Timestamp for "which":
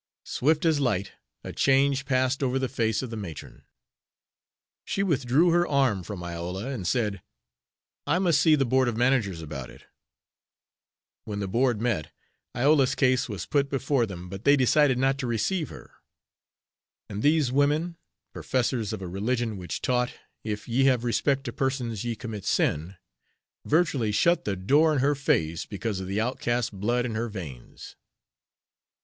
19.55-19.83